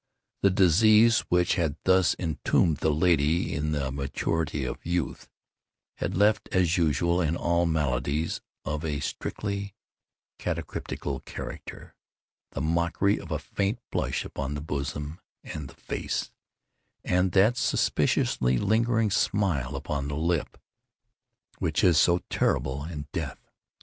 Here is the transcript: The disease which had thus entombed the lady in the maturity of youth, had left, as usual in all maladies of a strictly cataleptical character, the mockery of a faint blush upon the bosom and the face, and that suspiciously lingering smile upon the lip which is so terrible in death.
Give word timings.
The 0.41 0.49
disease 0.49 1.19
which 1.29 1.53
had 1.61 1.75
thus 1.83 2.15
entombed 2.17 2.77
the 2.77 2.89
lady 2.89 3.53
in 3.53 3.71
the 3.71 3.91
maturity 3.91 4.65
of 4.65 4.83
youth, 4.83 5.29
had 5.97 6.17
left, 6.17 6.49
as 6.51 6.75
usual 6.75 7.21
in 7.21 7.37
all 7.37 7.67
maladies 7.67 8.41
of 8.65 8.83
a 8.83 8.99
strictly 8.99 9.75
cataleptical 10.39 11.19
character, 11.25 11.93
the 12.53 12.61
mockery 12.61 13.19
of 13.19 13.29
a 13.29 13.37
faint 13.37 13.77
blush 13.91 14.25
upon 14.25 14.55
the 14.55 14.59
bosom 14.61 15.21
and 15.43 15.69
the 15.69 15.75
face, 15.75 16.31
and 17.03 17.31
that 17.33 17.55
suspiciously 17.55 18.57
lingering 18.57 19.11
smile 19.11 19.75
upon 19.75 20.07
the 20.07 20.17
lip 20.17 20.57
which 21.59 21.83
is 21.83 21.99
so 21.99 22.23
terrible 22.27 22.85
in 22.85 23.07
death. 23.13 23.51